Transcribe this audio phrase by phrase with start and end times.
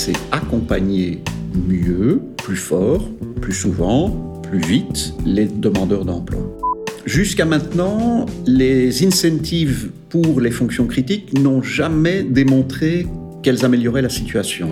[0.00, 1.22] c'est accompagner
[1.68, 3.10] mieux, plus fort,
[3.42, 6.40] plus souvent, plus vite les demandeurs d'emploi.
[7.04, 13.06] Jusqu'à maintenant, les incentives pour les fonctions critiques n'ont jamais démontré
[13.42, 14.70] qu'elles amélioraient la situation.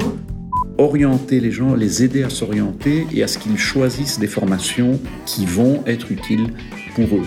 [0.78, 5.44] Orienter les gens, les aider à s'orienter et à ce qu'ils choisissent des formations qui
[5.44, 6.54] vont être utiles
[6.94, 7.26] pour eux.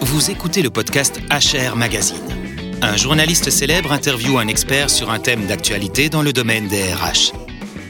[0.00, 2.39] Vous écoutez le podcast HR Magazine.
[2.82, 7.32] Un journaliste célèbre interviewe un expert sur un thème d'actualité dans le domaine des RH.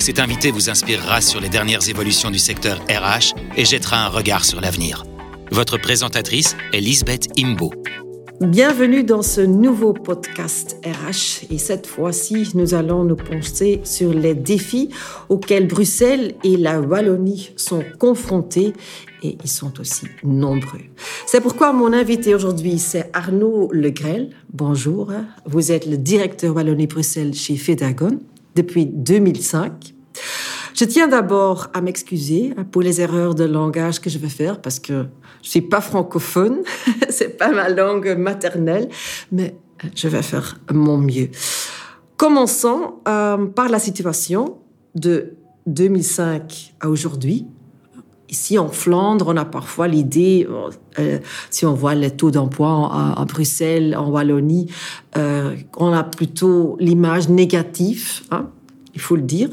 [0.01, 4.45] Cet invité vous inspirera sur les dernières évolutions du secteur RH et jettera un regard
[4.45, 5.05] sur l'avenir.
[5.53, 7.73] Votre présentatrice est Lisbeth Imbo.
[8.41, 14.35] Bienvenue dans ce nouveau podcast RH et cette fois-ci, nous allons nous pencher sur les
[14.35, 14.89] défis
[15.29, 18.73] auxquels Bruxelles et la Wallonie sont confrontés
[19.23, 20.81] et ils sont aussi nombreux.
[21.27, 24.31] C'est pourquoi mon invité aujourd'hui, c'est Arnaud Legrel.
[24.53, 25.13] Bonjour,
[25.47, 28.19] vous êtes le directeur Wallonie-Bruxelles chez Fedagon
[28.55, 29.95] depuis 2005.
[30.75, 34.79] Je tiens d'abord à m'excuser pour les erreurs de langage que je vais faire parce
[34.79, 35.07] que
[35.43, 36.63] je suis pas francophone,
[37.09, 38.89] c'est pas ma langue maternelle,
[39.33, 39.55] mais
[39.95, 41.31] je vais faire mon mieux.
[42.17, 44.59] Commençons euh, par la situation
[44.95, 45.35] de
[45.67, 47.47] 2005 à aujourd'hui.
[48.31, 50.47] Ici en Flandre, on a parfois l'idée,
[50.99, 51.19] euh,
[51.51, 54.69] si on voit les taux d'emploi à, Bruxelles, en Wallonie,
[55.17, 58.49] euh, on a plutôt l'image négative, hein,
[58.95, 59.49] il faut le dire.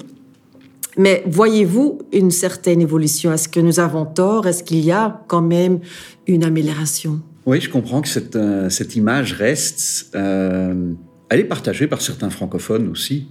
[0.97, 3.31] Mais voyez-vous une certaine évolution?
[3.31, 4.47] Est-ce que nous avons tort?
[4.47, 5.79] Est-ce qu'il y a quand même
[6.25, 7.21] une amélioration?
[7.45, 10.11] Oui, je comprends que cette, euh, image reste.
[10.15, 10.93] Euh,
[11.29, 13.27] elle est partagée par certains francophones aussi.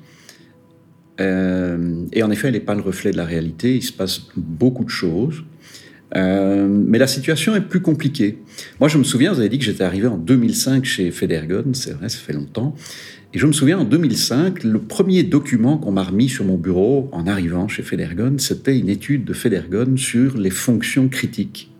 [1.20, 3.76] Euh, et en effet, elle n'est pas le reflet de la réalité.
[3.76, 5.42] Il se passe beaucoup de choses.
[6.14, 8.38] mais la situation est plus compliquée.
[8.80, 11.92] Moi, je me souviens, vous avez dit que j'étais arrivé en 2005 chez Federgon, c'est
[11.92, 12.74] vrai, ça fait longtemps.
[13.36, 17.10] Et je me souviens, en 2005, le premier document qu'on m'a remis sur mon bureau
[17.12, 21.70] en arrivant chez Federgon, c'était une étude de Federgon sur les fonctions critiques.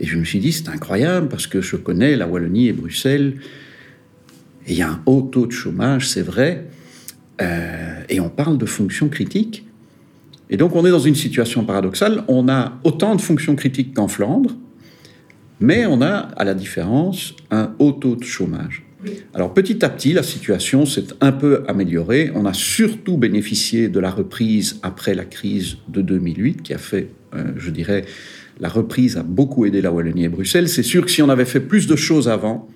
[0.00, 3.36] Et je me suis dit, c'est incroyable parce que je connais la Wallonie et Bruxelles.
[4.66, 6.66] Et il y a un haut taux de chômage, c'est vrai.
[7.40, 9.66] Euh, et on parle de fonctions critiques.
[10.48, 12.24] Et donc on est dans une situation paradoxale.
[12.28, 14.54] On a autant de fonctions critiques qu'en Flandre,
[15.60, 18.82] mais on a, à la différence, un haut taux de chômage.
[19.34, 22.30] Alors petit à petit, la situation s'est un peu améliorée.
[22.34, 27.10] On a surtout bénéficié de la reprise après la crise de 2008, qui a fait,
[27.34, 28.04] euh, je dirais,
[28.58, 30.68] la reprise a beaucoup aidé la Wallonie et Bruxelles.
[30.68, 32.68] C'est sûr que si on avait fait plus de choses avant,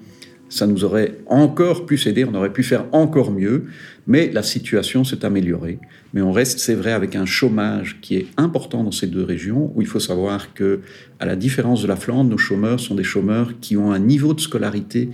[0.50, 3.66] ça nous aurait encore plus aidé, on aurait pu faire encore mieux,
[4.06, 5.78] mais la situation s'est améliorée.
[6.12, 9.72] Mais on reste, c'est vrai, avec un chômage qui est important dans ces deux régions,
[9.74, 10.80] où il faut savoir que,
[11.20, 14.34] à la différence de la Flandre, nos chômeurs sont des chômeurs qui ont un niveau
[14.34, 15.08] de scolarité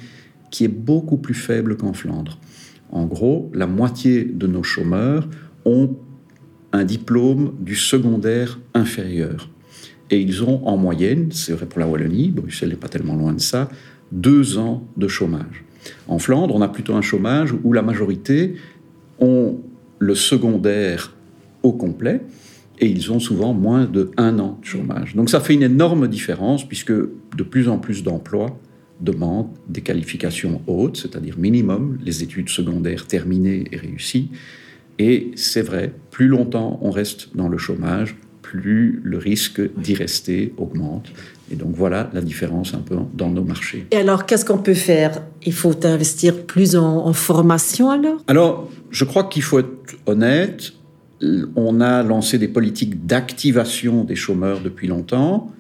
[0.51, 2.39] qui est beaucoup plus faible qu'en Flandre.
[2.91, 5.29] En gros, la moitié de nos chômeurs
[5.67, 5.97] ont
[6.73, 9.51] un diplôme du secondaire inférieur.
[10.11, 13.33] Et ils ont en moyenne, c'est vrai pour la Wallonie, Bruxelles n'est pas tellement loin
[13.33, 13.69] de ça,
[14.17, 15.65] deux ans de chômage.
[16.09, 18.55] En Flandre, on a plutôt un chômage où la majorité
[19.21, 19.61] ont
[19.99, 21.15] le secondaire
[21.63, 22.23] au complet
[22.79, 25.15] et ils ont souvent moins de un an de chômage.
[25.15, 28.59] Donc ça fait une énorme différence puisque de plus en plus d'emplois
[29.01, 34.31] demande des qualifications hautes, c'est-à-dire minimum, les études secondaires terminées et réussies.
[34.99, 38.17] Et c'est vrai, plus longtemps on reste dans le chômage,
[38.51, 41.07] plus le risque d'y rester augmente.
[41.51, 43.87] Et donc voilà la différence un peu dans nos marchés.
[43.91, 45.23] Et alors, qu'est-ce qu'on peut faire?
[45.45, 48.21] Il faut investir plus en, en formation alors?
[48.27, 50.73] Alors, je crois qu'il faut être honnête.
[51.55, 55.53] On a lancé des politiques d'activation des chômeurs depuis longtemps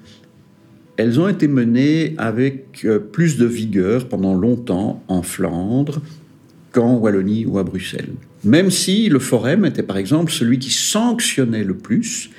[0.97, 6.01] elles ont été menées avec euh, plus de vigueur pendant longtemps en Flandre
[6.73, 8.13] qu'en Wallonie ou à Bruxelles.
[8.45, 12.31] Même si le Forum était par exemple celui qui sanctionnait le plus,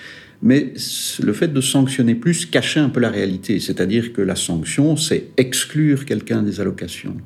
[0.41, 0.73] mais
[1.23, 5.29] le fait de sanctionner plus cachait un peu la réalité, c'est-à-dire que la sanction, c'est
[5.37, 7.17] exclure quelqu'un des allocations.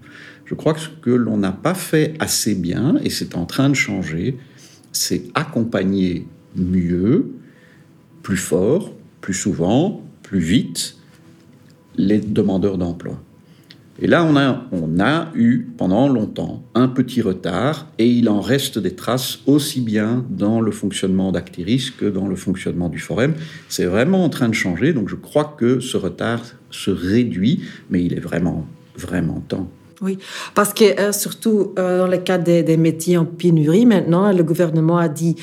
[0.46, 3.70] Je crois que ce que l'on n'a pas fait assez bien, et c'est en train
[3.70, 4.38] de changer,
[4.92, 7.32] c'est accompagner mieux,
[8.24, 10.98] plus fort, plus souvent, plus vite,
[11.96, 13.22] les demandeurs d'emploi.
[14.04, 18.96] Et là, on a, eu pendant longtemps un petit retard et il en reste des
[18.96, 23.36] traces aussi bien dans le fonctionnement d'Actiris que dans le fonctionnement du Forum.
[23.70, 28.04] C'est vraiment en train de changer, donc je crois que ce retard se réduit, mais
[28.04, 28.66] il est vraiment,
[28.98, 29.70] vraiment temps.
[30.02, 30.18] Oui,
[30.56, 34.98] parce que euh, surtout euh, dans le cas des, métiers en pénurie, maintenant, le gouvernement
[34.98, 35.36] a dit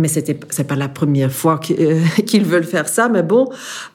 [0.00, 3.08] mais c'était c'est pas la première fois euh, qu'ils veulent faire ça.
[3.08, 3.48] Mais bon,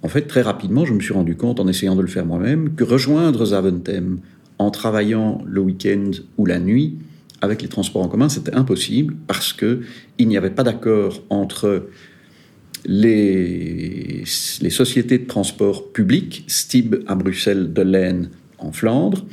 [0.02, 2.74] En fait, très rapidement, je me suis rendu compte, en essayant de le faire moi-même,
[2.74, 4.18] que rejoindre Zaventem
[4.58, 6.98] en travaillant le week-end ou la nuit
[7.42, 11.86] avec les transports en commun, c'était impossible parce qu'il n'y avait pas d'accord entre
[12.88, 14.24] les,
[14.62, 19.26] les sociétés de transport public, Stib à Bruxelles, de l'Aisne en Flandre,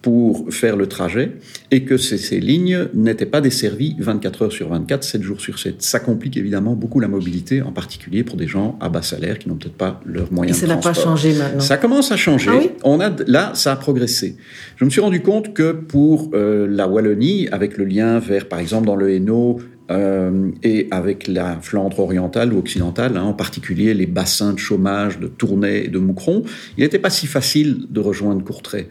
[0.00, 1.32] pour faire le trajet,
[1.72, 5.58] et que ces, ces lignes n'étaient pas desservies 24 heures sur 24, 7 jours sur
[5.58, 5.82] 7.
[5.82, 9.48] Ça complique évidemment beaucoup la mobilité, en particulier pour des gens à bas salaire qui
[9.48, 11.04] n'ont peut-être pas leurs moyens Et de ça n'a transport.
[11.04, 11.60] pas changé maintenant.
[11.60, 12.50] Ça commence à changer.
[12.52, 12.70] Ah oui?
[12.84, 14.36] On a là, ça a progressé.
[14.76, 18.60] Je me suis rendu compte que pour euh, la Wallonie, avec le lien vers, par
[18.60, 19.58] exemple, dans le Hainaut
[19.90, 25.18] euh, et avec la Flandre orientale ou occidentale, hein, en particulier les bassins de chômage
[25.18, 26.42] de Tournai et de Moucron,
[26.76, 28.88] il n'était pas si facile de rejoindre Courtrai.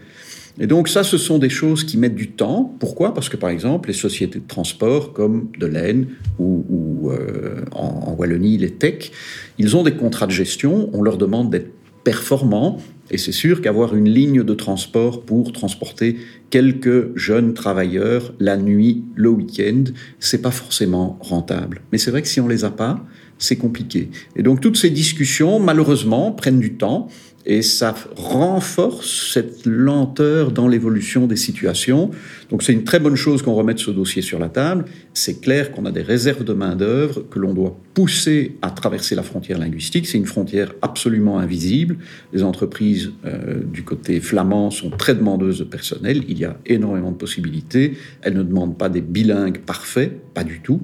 [0.59, 2.75] Et donc ça, ce sont des choses qui mettent du temps.
[2.79, 3.13] Pourquoi?
[3.13, 6.07] Parce que par exemple, les sociétés de transport comme de l'Aisne
[6.39, 9.11] ou, ou euh, en, en Wallonie, les TEC,
[9.59, 10.89] ils ont des contrats de gestion.
[10.93, 11.69] On leur demande d'être
[12.07, 12.77] performants.
[13.11, 16.15] Et c'est sûr qu'avoir une ligne de transport pour transporter
[16.49, 19.83] quelques jeunes travailleurs la nuit, le week-end,
[20.17, 21.81] c'est pas forcément rentable.
[21.91, 23.05] Mais c'est vrai que si on les a pas,
[23.37, 24.09] c'est compliqué.
[24.37, 27.09] Et donc toutes ces discussions, malheureusement, prennent du temps
[27.47, 32.11] et ça renforce cette lenteur dans l'évolution des situations.
[32.51, 34.83] Donc c'est une très bonne chose qu'on remette ce dossier sur la table.
[35.13, 39.23] C'est clair qu'on a des réserves de main-d'œuvre que l'on doit pousser à traverser la
[39.23, 40.07] frontière linguistique.
[40.07, 41.95] C'est une frontière absolument invisible.
[42.33, 46.23] Les entreprises euh, du côté flamand sont très demandeuses de personnel.
[46.27, 47.93] Il y a énormément de possibilités.
[48.23, 50.81] Elles ne demandent pas des bilingues parfaits, pas du tout.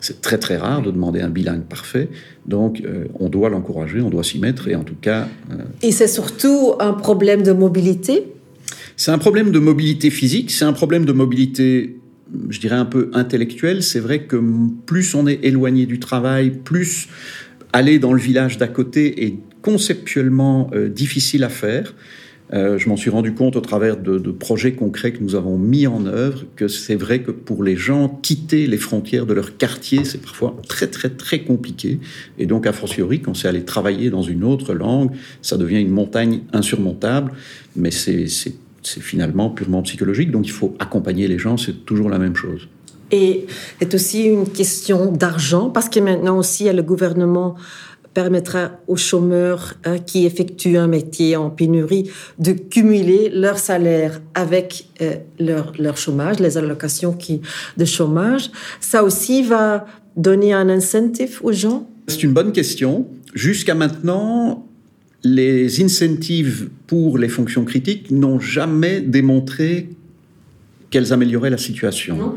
[0.00, 2.08] C'est très très rare de demander un bilingue parfait,
[2.46, 5.90] donc euh, on doit l'encourager, on doit s'y mettre, et en tout cas, euh, Et
[5.90, 8.32] c'est surtout un problème de mobilité?
[8.96, 11.98] c'est un problème de mobilité physique, c'est un problème de mobilité,
[12.48, 13.82] je dirais un peu intellectuelle.
[13.82, 14.40] C'est vrai que
[14.86, 17.08] plus on est éloigné du travail, plus
[17.72, 21.94] aller dans le village d'à côté est conceptuellement euh, difficile à faire.
[22.52, 25.58] Euh, je m'en suis rendu compte au travers de, de, projets concrets que nous avons
[25.58, 29.56] mis en œuvre que c'est vrai que pour les gens, quitter les frontières de leur
[29.56, 31.98] quartier, c'est parfois très très très compliqué.
[32.38, 35.10] Et donc, a fortiori, quand c'est aller travailler dans une autre langue,
[35.42, 37.32] ça devient une montagne insurmontable.
[37.74, 38.26] Mais c'est
[38.82, 40.30] finalement purement psychologique.
[40.30, 42.68] Donc, il faut accompagner les gens, c'est toujours la même chose.
[43.12, 43.46] Et
[43.80, 47.56] c'est aussi une question d'argent, parce que maintenant aussi, le gouvernement
[48.16, 54.86] permettra aux chômeurs hein, qui effectuent un métier en pénurie de cumuler leur salaire avec
[55.02, 57.42] euh, leur, leur chômage, les allocations qui,
[57.76, 58.50] de chômage.
[58.80, 59.84] Ça aussi va
[60.16, 61.86] donner un incentive aux gens?
[62.08, 63.06] C'est une bonne question.
[63.34, 64.66] Jusqu'à maintenant,
[65.22, 69.90] les incentives pour les fonctions critiques n'ont jamais démontré
[70.88, 72.16] qu'elles amélioraient la situation.
[72.16, 72.36] Non.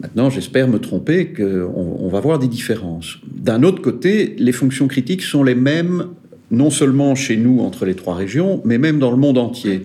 [0.00, 3.18] Maintenant, j'espère me tromper, qu'on on va voir des différences.
[3.30, 6.06] D'un autre côté, les fonctions critiques sont les mêmes,
[6.50, 9.84] non seulement chez nous, entre les trois régions, mais même dans le monde entier.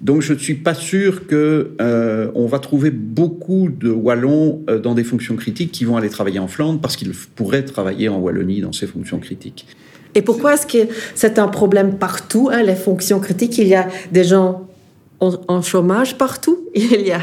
[0.00, 4.80] Donc, je ne suis pas sûr que euh, on va trouver beaucoup de Wallons euh,
[4.80, 8.18] dans des fonctions critiques qui vont aller travailler en Flandre parce qu'ils pourraient travailler en
[8.18, 9.66] Wallonie dans ces fonctions critiques.
[10.16, 13.56] Et pourquoi est-ce que c'est un problème partout, hein, les fonctions critiques?
[13.58, 14.66] Il y a des gens
[15.22, 16.58] en, chômage partout.
[16.74, 17.20] Il y a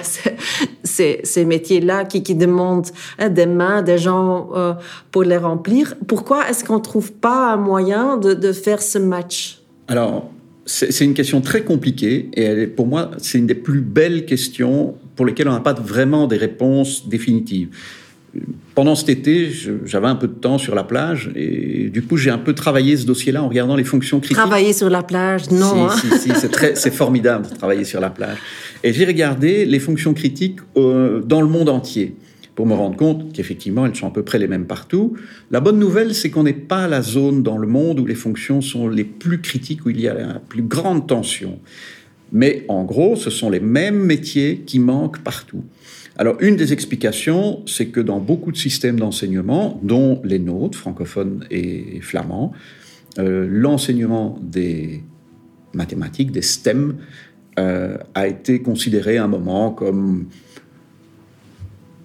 [0.83, 2.87] ces, métiers-là qui, demandent
[3.17, 4.73] hein, des mains, des gens euh,
[5.11, 5.95] pour les remplir.
[6.07, 9.61] Pourquoi est-ce qu'on ne trouve pas un moyen de, faire ce match?
[9.87, 10.29] Alors,
[10.65, 15.25] c'est une question très compliquée et pour moi, c'est une des plus belles questions pour
[15.25, 17.69] lesquelles on n'a pas vraiment des réponses définitives.
[18.75, 19.51] Pendant cet été,
[19.85, 22.95] j'avais un peu de temps sur la plage et du coup, j'ai un peu travaillé
[22.95, 24.37] ce dossier-là en regardant les fonctions critiques.
[24.37, 25.89] Travailler sur la plage, non.
[25.89, 28.37] Si, hein si, si c'est très, c'est formidable de travailler sur la plage.
[28.83, 32.15] Et j'ai regardé les fonctions critiques euh, dans le monde entier
[32.55, 35.15] pour me rendre compte qu'effectivement, elles sont à peu près les mêmes partout.
[35.49, 38.61] La bonne nouvelle, c'est qu'on n'est pas la zone dans le monde où les fonctions
[38.61, 41.59] sont les plus critiques, où il y a la plus grande tension.
[42.33, 45.63] Mais en gros, ce sont les mêmes métiers qui manquent partout.
[46.19, 51.45] Alors, une des explications, c'est que dans beaucoup de systèmes d'enseignement, dont les nôtres, francophones
[51.49, 52.51] et flamands,
[53.19, 55.01] euh, l'enseignement des
[55.73, 56.97] mathématiques, des STEM,
[57.57, 60.27] euh, a été considéré à un moment comme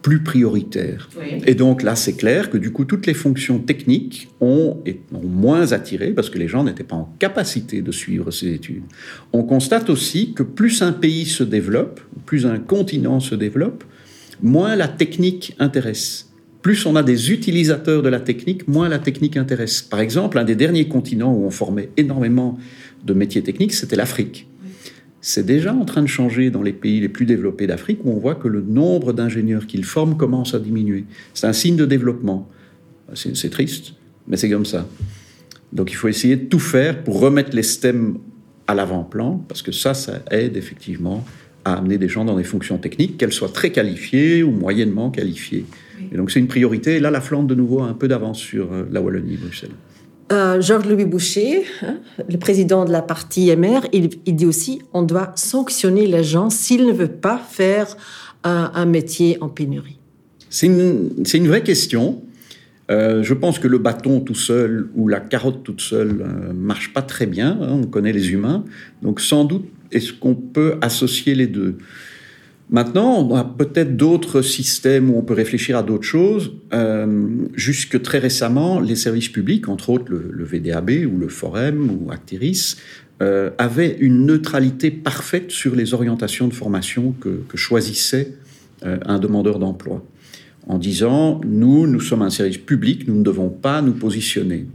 [0.02, 1.08] plus prioritaires.
[1.44, 4.80] Et donc là, c'est clair que du coup, toutes les fonctions techniques ont,
[5.12, 8.84] ont moins attiré parce que les gens n'étaient pas en capacité de suivre ces études.
[9.32, 13.82] On constate aussi que plus un pays se développe, plus un continent se développe,
[14.42, 16.30] moins la technique intéresse.
[16.62, 19.82] Plus on a des utilisateurs de la technique, moins la technique intéresse.
[19.82, 22.58] Par exemple, un des derniers continents où on formait énormément
[23.04, 24.48] de métiers techniques, c'était l'Afrique.
[25.20, 28.18] C'est déjà en train de changer dans les pays les plus développés d'Afrique où on
[28.18, 31.04] voit que le nombre d'ingénieurs qu'ils forment commence à diminuer.
[31.32, 32.48] C'est un signe de développement.
[33.14, 33.94] C'est triste,
[34.26, 34.88] mais c'est comme ça.
[35.72, 38.18] Donc il faut essayer de tout faire pour remettre les STEM
[38.66, 41.24] à l'avant-plan, parce que ça, ça aide effectivement
[41.64, 45.64] à amener des gens dans des fonctions techniques, qu'elles soient très qualifiées ou moyennement qualifiées.
[46.12, 46.96] Et donc c'est une priorité.
[46.96, 49.70] Et là, la Flandre, de nouveau, a un peu d'avance sur euh, la Wallonie-Bruxelles.
[50.32, 51.96] Euh, Georges-Louis Boucher, hein,
[52.28, 56.86] le président de la partie MR, il, dit aussi on doit sanctionner les gens s'ils
[56.86, 57.96] ne veulent pas faire
[58.42, 59.98] un, métier en pénurie.
[60.50, 62.22] C'est une, une, vraie question.
[62.90, 66.92] Euh, je pense que le bâton tout seul ou la carotte toute seule ne marche
[66.92, 67.58] pas très bien.
[67.60, 68.64] Hein, on connaît les humains.
[69.02, 71.78] Donc sans doute, est-ce qu'on peut associer les deux?
[72.70, 76.52] Maintenant, on a peut-être d'autres systèmes où on peut réfléchir à d'autres choses.
[76.72, 82.10] Euh, jusque très récemment, les services publics, entre autres le, VDAB ou le Forum ou
[82.10, 82.76] Actiris,
[83.22, 88.32] euh, avaient une neutralité parfaite sur les orientations de formation que, choisissait
[88.84, 90.02] euh, un demandeur d'emploi,
[90.66, 94.66] en disant nous, nous sommes un service public, nous ne devons pas nous positionner.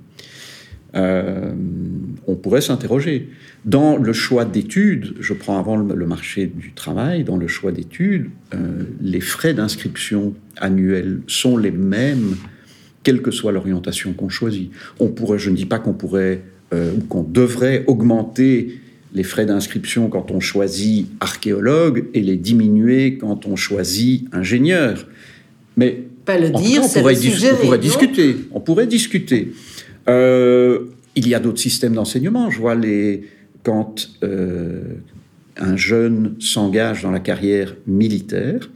[0.96, 3.30] On pourrait s'interroger.
[3.66, 8.30] Dans le choix d'études, je prends avant le marché du travail, dans le choix d'études,
[8.54, 12.36] euh, les frais d'inscription annuels sont les mêmes,
[13.04, 14.72] quelle que soit l'orientation qu'on choisit.
[15.00, 16.42] On pourrait, je ne dis pas qu'on pourrait
[16.74, 18.80] euh, ou qu'on devrait augmenter
[19.14, 25.06] les frais d'inscription quand on choisit archéologue et les diminuer quand on choisit ingénieur.
[25.76, 28.36] Mais pas le dire, on, pourrait, on pourrait discuter.
[28.52, 29.52] On pourrait discuter.
[30.10, 30.86] Euh,
[31.16, 32.50] il y a d'autres systèmes d'enseignement.
[32.50, 33.24] Je vois les,
[33.64, 34.96] quand euh,
[35.58, 38.70] un jeune s'engage dans la carrière militaire,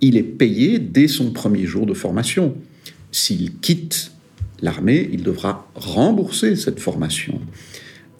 [0.00, 2.54] il est payé dès son premier jour de formation.
[3.12, 4.12] S'il quitte
[4.62, 7.40] l'armée, il devra rembourser cette formation.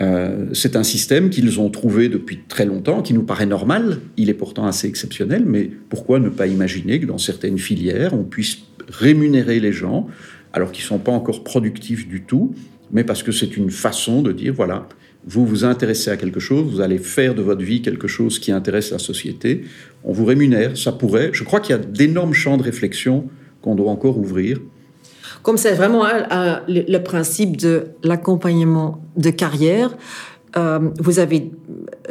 [0.02, 4.00] Euh, c'est un système qu'ils ont trouvé depuis très longtemps, qui nous paraît normal.
[4.16, 8.25] Il est pourtant assez exceptionnel, mais pourquoi ne pas imaginer que dans certaines filières, on
[8.25, 10.09] puisse rémunérer les gens
[10.52, 12.54] alors qu'ils ne sont pas encore productifs du tout,
[12.92, 14.88] mais parce que c'est une façon de dire, voilà,
[15.25, 18.52] vous vous intéressez à quelque chose, vous allez faire de votre vie quelque chose qui
[18.52, 19.64] intéresse la société,
[20.02, 21.30] on vous rémunère, ça pourrait.
[21.33, 23.28] Je crois qu'il y a d'énormes champs de réflexion
[23.61, 24.59] qu'on doit encore ouvrir.
[25.42, 26.04] Comme c'est vraiment
[26.69, 29.97] le principe de l'accompagnement de carrière,
[30.57, 31.50] euh, vous avez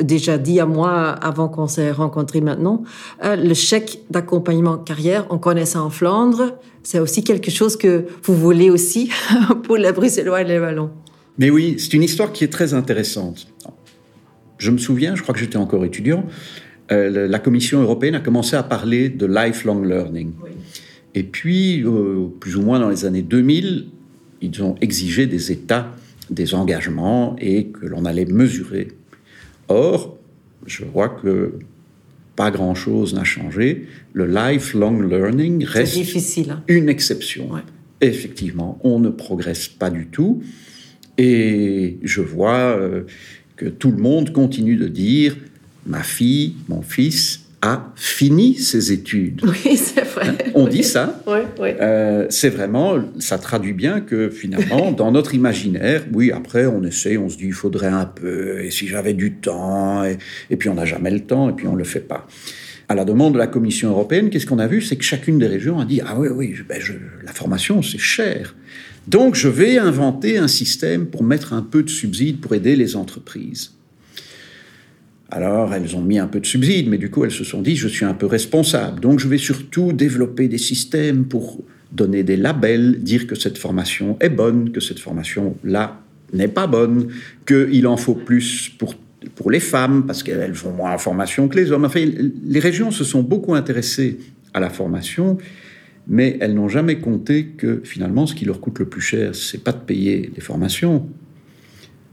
[0.02, 2.84] déjà dit à moi, avant qu'on s'est rencontrés maintenant,
[3.24, 8.06] euh, le chèque d'accompagnement carrière, on connaît ça en Flandre, c'est aussi quelque chose que
[8.24, 9.10] vous voulez aussi
[9.64, 10.92] pour les Bruxellois et les Wallons.
[11.38, 13.48] Mais oui, c'est une histoire qui est très intéressante.
[14.58, 16.26] Je me souviens, je crois que j'étais encore étudiant,
[16.92, 20.32] euh, la Commission européenne a commencé à parler de lifelong learning.
[21.16, 21.84] Et puis,
[22.40, 23.88] plus ou moins dans les années 2000,
[24.42, 25.88] ils ont exigé des États
[26.30, 28.90] des engagements et que l'on allait mesurer.
[29.68, 30.18] Or,
[30.66, 31.54] je vois que
[32.36, 33.88] pas grand-chose n'a changé.
[34.14, 35.98] Le lifelong learning reste
[36.50, 36.64] hein.
[36.68, 37.50] une exception.
[38.02, 40.42] Effectivement, on ne progresse pas du tout.
[41.18, 43.04] Et je vois euh,
[43.58, 45.36] que tout le monde continue de dire
[45.86, 49.42] ma fille, mon fils a fini ses études.
[49.44, 50.38] Oui, c'est vrai.
[50.56, 51.22] On dit ça.
[51.28, 51.70] Oui, oui.
[51.80, 57.18] Euh, c'est vraiment, ça traduit bien que finalement, dans notre imaginaire, oui, après, on essaie,
[57.18, 60.76] on se dit, il faudrait un peu, et si j'avais du temps, et, puis on
[60.76, 62.26] n'a jamais le temps, et puis on ne le fait pas.
[62.88, 64.82] À la demande de la Commission européenne, qu'est-ce qu'on a vu?
[64.82, 66.82] C'est que chacune des régions a dit, ah oui, oui, ben
[67.24, 68.56] la formation, c'est cher.
[69.08, 72.96] Donc je vais inventer un système pour mettre un peu de subsides pour aider les
[72.96, 73.74] entreprises.
[75.32, 77.76] Alors elles ont mis un peu de subsides, mais du coup elles se sont dit
[77.76, 82.38] je suis un peu responsable, donc je vais surtout développer des systèmes pour donner des
[82.38, 86.02] labels, dire que cette formation est bonne, que cette formation-là
[86.34, 87.08] n'est pas bonne,
[87.48, 88.96] qu'il en faut plus pour,
[89.36, 91.86] pour les femmes, parce qu'elles font moins de formation que les hommes.
[91.86, 92.06] Enfin,
[92.44, 94.20] les régions se sont beaucoup intéressées
[94.54, 95.38] à la formation,
[96.08, 99.64] mais elles n'ont jamais compté que finalement, ce qui leur coûte le plus cher, c'est
[99.64, 101.08] pas de payer les formations,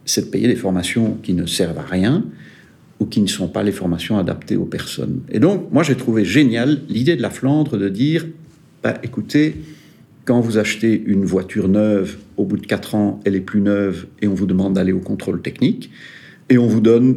[0.07, 2.25] c'est de payer des formations qui ne servent à rien
[2.99, 5.21] ou qui ne sont pas les formations adaptées aux personnes.
[5.31, 8.27] Et donc, moi, j'ai trouvé génial l'idée de la Flandre de dire,
[8.83, 9.57] bah, écoutez,
[10.25, 14.07] quand vous achetez une voiture neuve, au bout de 4 ans, elle est plus neuve
[14.23, 15.91] et on vous demande d'aller au contrôle technique,
[16.49, 17.17] et on vous donne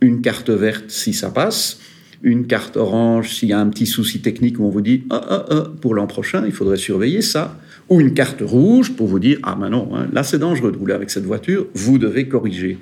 [0.00, 1.80] une carte verte si ça passe,
[2.22, 5.24] une carte orange s'il y a un petit souci technique où on vous dit ah,
[5.28, 7.58] ah, ah, pour l'an prochain, il faudrait surveiller ça.
[7.88, 10.76] Ou une carte rouge pour vous dire ah ben non, hein, là c'est dangereux de
[10.76, 12.78] rouler avec cette voiture, vous devez corriger.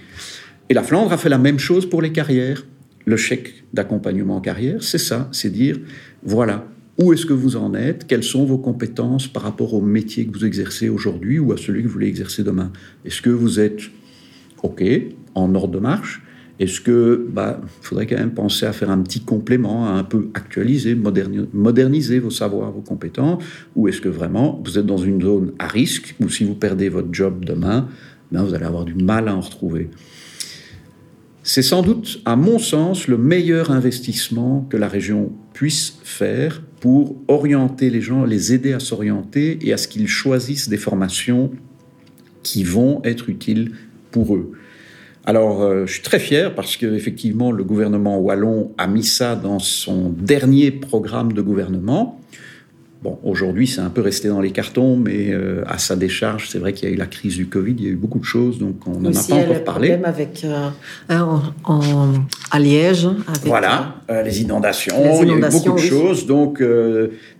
[0.69, 2.67] Et la Flandre a fait la même chose pour les carrières.
[3.05, 5.79] Le chèque d'accompagnement en carrière, c'est ça, c'est dire
[6.25, 6.67] voilà,
[6.99, 10.37] où est-ce que vous en êtes Quelles sont vos compétences par rapport au métier que
[10.37, 12.73] vous exercez aujourd'hui ou à celui que vous voulez exercer demain.
[13.05, 13.81] Est-ce que vous êtes
[14.65, 14.83] OK,
[15.37, 16.23] en ordre de marche?
[16.59, 20.31] Est-ce que bah, faudrait quand même penser à faire un petit complément, à un peu
[20.35, 23.45] actualiser, moderniser vos savoirs, vos compétences,
[23.77, 26.89] ou est-ce que vraiment vous êtes dans une zone à risque où si vous perdez
[26.89, 27.89] votre job demain,
[28.33, 29.91] ben vous allez avoir du mal à en retrouver?
[31.49, 37.15] C'est sans doute, à mon sens, le meilleur investissement que la région puisse faire pour
[37.29, 41.53] orienter les gens, les aider à s'orienter et à ce qu'ils choisissent des formations
[42.43, 43.76] qui vont être utiles
[44.11, 44.50] pour eux.
[45.25, 49.61] Alors, euh, je suis très fier parce qu'effectivement, le gouvernement wallon a mis ça dans
[49.61, 52.21] son dernier programme de gouvernement.
[53.03, 56.59] Bon, aujourd'hui, c'est un peu resté dans les cartons, mais euh, à sa décharge, c'est
[56.59, 58.25] vrai qu'il y a eu la crise du Covid, il y a eu beaucoup de
[58.25, 59.91] choses, donc on n'en a pas encore parlé.
[59.91, 60.71] Même avec euh,
[61.11, 62.15] en,
[62.50, 63.07] à Liège.
[63.45, 66.26] voilà, euh, les, inondations, il y a eu beaucoup de choses.
[66.26, 66.62] Donc,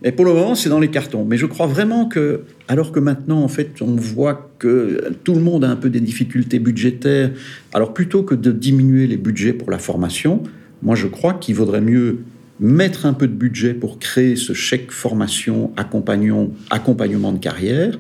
[0.03, 1.25] mais pour le moment, c'est dans les cartons.
[1.25, 5.41] Mais je crois vraiment que, alors que maintenant, en fait, on voit que tout le
[5.41, 7.31] monde a un peu des difficultés budgétaires,
[7.73, 10.43] alors plutôt que de diminuer les budgets pour la formation,
[10.83, 12.19] moi, je crois qu'il vaudrait mieux
[12.61, 17.99] mettre un peu de budget pour créer ce chèque formation accompagnement, de carrière,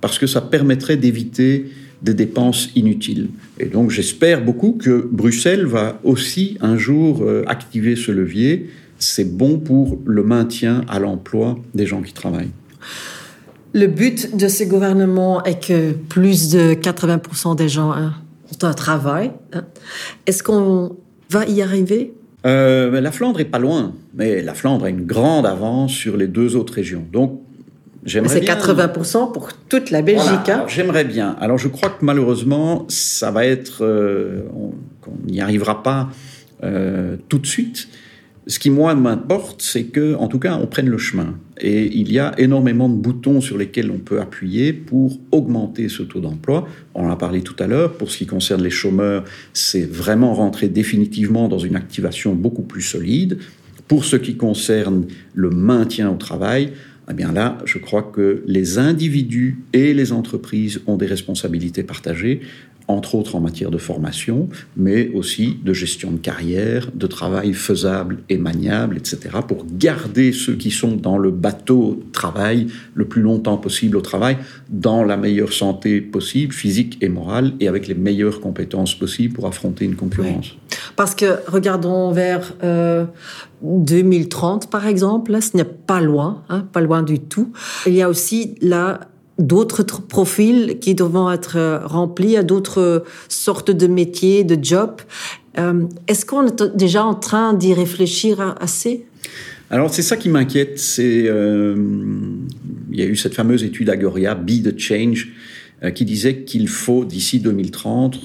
[0.00, 1.70] parce que ça permettrait d'éviter
[2.02, 3.28] des dépenses inutiles.
[3.58, 8.70] Et donc j'espère beaucoup que Bruxelles va aussi un jour euh, activer ce levier.
[8.98, 12.52] C'est bon pour le maintien à l'emploi des gens qui travaillent.
[13.72, 18.14] Le but de ce gouvernement est que plus de 80% des gens hein,
[18.50, 19.32] ont un travail.
[19.52, 19.64] Hein.
[20.26, 20.96] Est-ce qu'on
[21.30, 22.14] va y arriver?
[22.46, 26.28] Euh, la Flandre est pas loin, mais la Flandre a une grande avance sur les
[26.28, 27.04] deux autres régions.
[27.12, 27.40] Donc,
[28.04, 30.48] j'aimerais C'est 80% pour toute la Belgique.
[30.48, 30.64] Hein.
[30.68, 31.36] J'aimerais bien.
[31.40, 34.72] Alors, je crois que malheureusement, ça va être, euh, on
[35.26, 36.08] n'y arrivera pas
[36.62, 37.88] euh, tout de suite.
[38.48, 41.36] Ce qui, moi, m'importe, c'est que, en tout cas, on prenne le chemin.
[41.60, 46.04] Et il y a énormément de boutons sur lesquels on peut appuyer pour augmenter ce
[46.04, 46.68] taux d'emploi.
[46.94, 47.94] On en a parlé tout à l'heure.
[47.94, 52.82] Pour ce qui concerne les chômeurs, c'est vraiment rentrer définitivement dans une activation beaucoup plus
[52.82, 53.38] solide.
[53.88, 56.72] Pour ce qui concerne le maintien au travail,
[57.10, 62.42] eh bien là, je crois que les individus et les entreprises ont des responsabilités partagées
[62.88, 68.18] entre autres en matière de formation, mais aussi de gestion de carrière, de travail faisable
[68.28, 73.56] et maniable, etc., pour garder ceux qui sont dans le bateau travail le plus longtemps
[73.56, 78.40] possible au travail, dans la meilleure santé possible, physique et morale, et avec les meilleures
[78.40, 80.56] compétences possibles pour affronter une concurrence.
[80.94, 82.54] Parce que regardons vers
[83.62, 87.52] 2030, euh, par exemple, là, ce n'est pas loin, hein, pas loin du tout.
[87.86, 89.00] Il y a aussi là
[89.38, 95.00] d'autres profils qui devront être euh, remplis à d'autres sortes de métiers, de jobs.
[95.58, 99.06] Euh, est-ce qu'on est déjà en train d'y réfléchir assez?
[99.70, 101.74] Alors c'est ça qui m'inquiète, c'est euh,
[102.92, 105.32] il y a eu cette fameuse étude Agoria, Be the Change,
[105.94, 108.18] qui disait qu'il faut d'ici 2030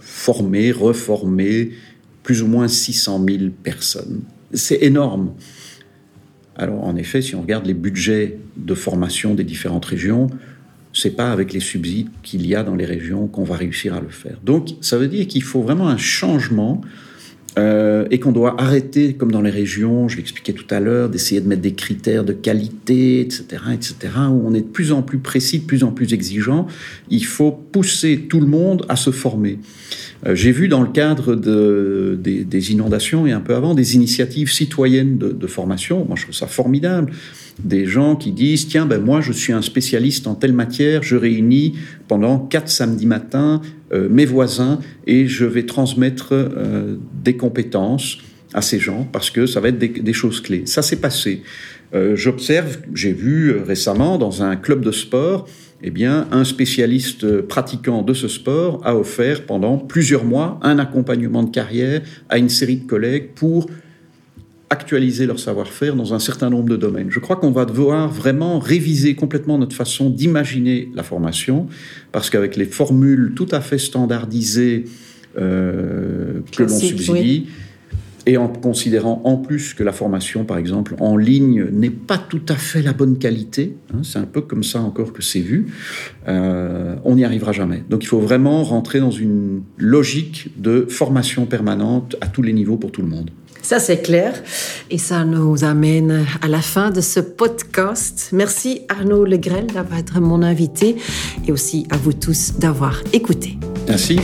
[0.00, 1.72] former, reformer
[2.22, 4.22] plus ou moins 600 000 personnes.
[4.54, 5.34] C'est énorme.
[6.56, 10.28] Alors en effet, si on regarde les budgets de formation des différentes régions,
[10.92, 14.00] c'est pas avec les subsides qu'il y a dans les régions qu'on va réussir à
[14.00, 14.38] le faire.
[14.42, 16.80] Donc ça veut dire qu'il faut vraiment un changement
[17.58, 21.40] euh, et qu'on doit arrêter, comme dans les régions, je l'expliquais tout à l'heure, d'essayer
[21.40, 23.96] de mettre des critères de qualité, etc., etc.,
[24.30, 26.66] où on est de plus en plus précis, de plus en plus exigeant.
[27.08, 29.58] Il faut pousser tout le monde à se former.
[30.26, 34.52] Euh, j'ai vu dans le cadre de, des, inondations et un peu avant des initiatives
[34.52, 36.04] citoyennes de, de formation.
[36.04, 37.12] Moi, je trouve ça formidable
[37.64, 41.16] des gens qui disent tiens ben moi je suis un spécialiste en telle matière je
[41.16, 41.74] réunis
[42.06, 48.18] pendant quatre samedis matins mes voisins et je vais transmettre euh, des compétences
[48.52, 50.62] à ces gens parce que ça va être des, choses clés.
[50.66, 51.42] Ça s'est passé.
[51.94, 55.46] Euh, j'observe j'ai vu récemment dans un club de sport
[55.82, 61.42] eh bien, un spécialiste pratiquant de ce sport a offert pendant plusieurs mois un accompagnement
[61.42, 63.66] de carrière à une série de collègues pour
[64.68, 67.10] actualiser leur savoir-faire dans un certain nombre de domaines.
[67.10, 71.68] Je crois qu'on va devoir vraiment réviser complètement notre façon d'imaginer la formation,
[72.12, 74.84] parce qu'avec les formules tout à fait standardisées
[75.38, 77.46] euh, que l'on subsidie,
[78.26, 82.42] et en considérant en plus que la formation, par exemple, en ligne n'est pas tout
[82.48, 85.66] à fait la bonne qualité, hein, c'est un peu comme ça encore que c'est vu,
[86.28, 87.84] euh, on n'y arrivera jamais.
[87.88, 92.76] Donc il faut vraiment rentrer dans une logique de formation permanente à tous les niveaux
[92.76, 93.30] pour tout le monde.
[93.62, 94.32] Ça, c'est clair.
[94.90, 98.28] Et ça nous amène à la fin de ce podcast.
[98.32, 100.94] Merci Arnaud Legrel d'avoir été mon invité
[101.48, 103.58] et aussi à vous tous d'avoir écouté.
[103.88, 104.20] Merci.